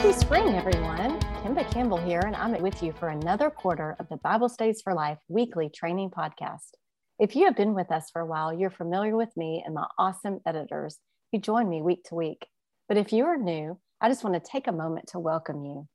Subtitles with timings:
[0.00, 1.20] Happy spring, everyone.
[1.42, 4.94] Kimba Campbell here, and I'm with you for another quarter of the Bible Studies for
[4.94, 6.70] Life weekly training podcast.
[7.18, 9.86] If you have been with us for a while, you're familiar with me and my
[9.98, 10.96] awesome editors
[11.30, 12.46] who join me week to week.
[12.88, 15.86] But if you are new, I just want to take a moment to welcome you.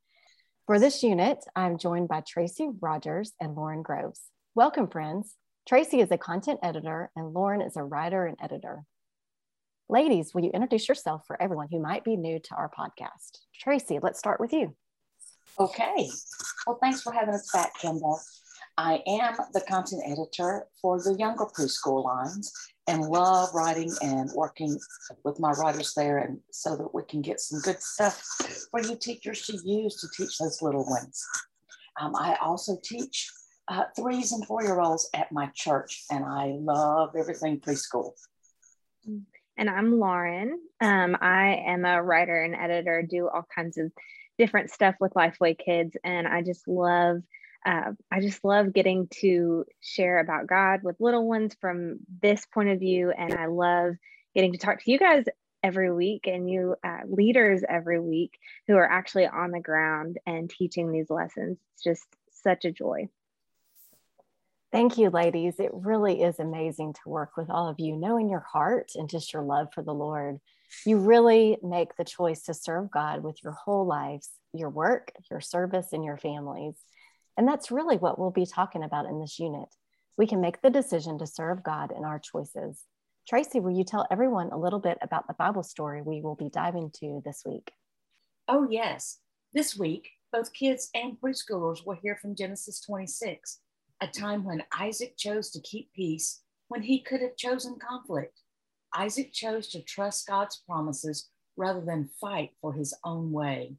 [0.67, 4.21] For this unit, I'm joined by Tracy Rogers and Lauren Groves.
[4.53, 5.33] Welcome, friends.
[5.67, 8.83] Tracy is a content editor, and Lauren is a writer and editor.
[9.88, 13.41] Ladies, will you introduce yourself for everyone who might be new to our podcast?
[13.60, 14.75] Tracy, let's start with you.
[15.60, 16.10] Okay.
[16.65, 18.18] Well, thanks for having us back, Kimba.
[18.79, 22.51] I am the content editor for the younger preschool lines
[22.87, 24.75] and love writing and working
[25.24, 28.21] with my writers there and so that we can get some good stuff
[28.71, 31.24] for you teachers to use to teach those little ones.
[32.02, 33.30] Um, I also teach
[33.67, 38.11] uh, threes and four year olds at my church, and I love everything preschool.
[39.58, 40.59] And I'm Lauren.
[40.81, 43.91] Um, I am a writer and editor, do all kinds of
[44.38, 47.21] different stuff with Lifeway Kids, and I just love.
[47.65, 52.69] Uh, I just love getting to share about God with little ones from this point
[52.69, 53.95] of view, and I love
[54.35, 55.23] getting to talk to you guys
[55.63, 58.37] every week and you uh, leaders every week
[58.67, 61.58] who are actually on the ground and teaching these lessons.
[61.73, 62.05] It's just
[62.43, 63.08] such a joy.
[64.75, 65.57] Thank you, ladies.
[65.57, 69.31] It really is amazing to work with all of you, knowing your heart and just
[69.31, 70.39] your love for the Lord.
[70.85, 75.39] You really make the choice to serve God with your whole lives, your work, your
[75.39, 76.75] service, and your families.
[77.37, 79.69] And that's really what we'll be talking about in this unit.
[80.17, 82.83] We can make the decision to serve God in our choices.
[83.29, 86.49] Tracy, will you tell everyone a little bit about the Bible story we will be
[86.49, 87.71] diving to this week?
[88.49, 89.19] Oh, yes.
[89.53, 93.59] This week, both kids and preschoolers will hear from Genesis 26
[94.01, 98.41] a time when Isaac chose to keep peace when he could have chosen conflict.
[98.93, 103.75] Isaac chose to trust God's promises rather than fight for his own way.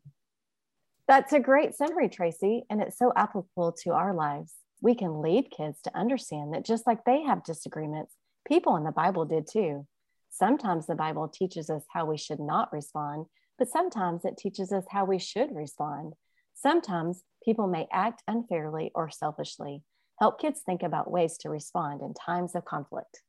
[1.08, 4.54] That's a great summary, Tracy, and it's so applicable to our lives.
[4.82, 8.14] We can lead kids to understand that just like they have disagreements,
[8.46, 9.86] people in the Bible did too.
[10.30, 13.26] Sometimes the Bible teaches us how we should not respond,
[13.58, 16.14] but sometimes it teaches us how we should respond.
[16.54, 19.82] Sometimes people may act unfairly or selfishly,
[20.18, 23.22] help kids think about ways to respond in times of conflict.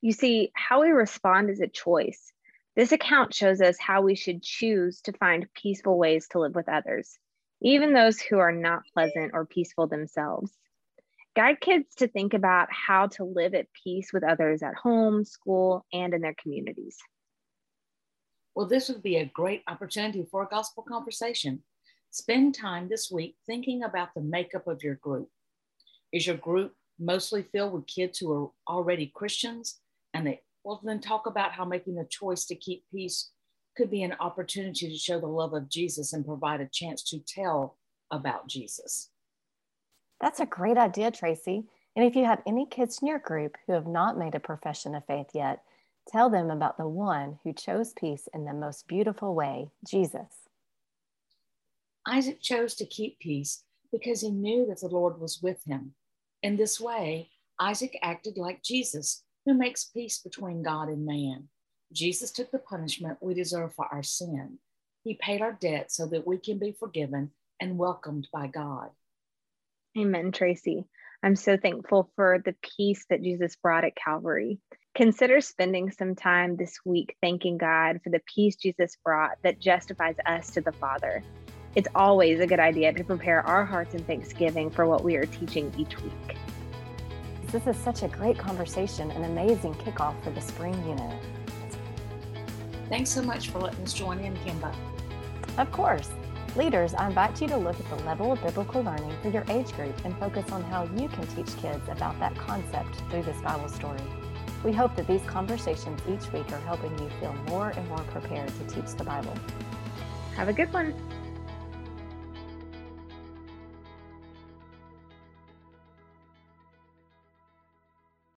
[0.00, 2.32] You see, how we respond is a choice.
[2.74, 6.68] This account shows us how we should choose to find peaceful ways to live with
[6.68, 7.18] others,
[7.60, 10.52] even those who are not pleasant or peaceful themselves.
[11.36, 15.86] Guide kids to think about how to live at peace with others at home, school,
[15.92, 16.98] and in their communities.
[18.54, 21.62] Well, this would be a great opportunity for a gospel conversation.
[22.10, 25.30] Spend time this week thinking about the makeup of your group.
[26.12, 29.80] Is your group mostly filled with kids who are already Christians?
[30.14, 33.30] And they, well, then talk about how making the choice to keep peace
[33.76, 37.18] could be an opportunity to show the love of Jesus and provide a chance to
[37.20, 37.78] tell
[38.10, 39.08] about Jesus.
[40.20, 41.64] That's a great idea, Tracy.
[41.96, 44.94] And if you have any kids in your group who have not made a profession
[44.94, 45.62] of faith yet,
[46.08, 50.48] tell them about the one who chose peace in the most beautiful way, Jesus.
[52.06, 55.94] Isaac chose to keep peace because he knew that the Lord was with him.
[56.42, 57.30] In this way,
[57.60, 61.48] Isaac acted like Jesus, who makes peace between God and man.
[61.92, 64.58] Jesus took the punishment we deserve for our sin.
[65.04, 67.30] He paid our debt so that we can be forgiven
[67.60, 68.90] and welcomed by God.
[69.96, 70.84] Amen, Tracy.
[71.22, 74.58] I'm so thankful for the peace that Jesus brought at Calvary.
[74.96, 80.16] Consider spending some time this week thanking God for the peace Jesus brought that justifies
[80.26, 81.22] us to the Father.
[81.74, 85.24] It's always a good idea to prepare our hearts in thanksgiving for what we are
[85.24, 86.36] teaching each week.
[87.46, 91.18] This is such a great conversation, an amazing kickoff for the spring unit.
[92.90, 94.74] Thanks so much for letting us join in, Kimba.
[95.56, 96.10] Of course.
[96.56, 99.72] Leaders, I invite you to look at the level of biblical learning for your age
[99.72, 103.70] group and focus on how you can teach kids about that concept through this Bible
[103.70, 104.02] story.
[104.62, 108.48] We hope that these conversations each week are helping you feel more and more prepared
[108.48, 109.34] to teach the Bible.
[110.36, 110.94] Have a good one.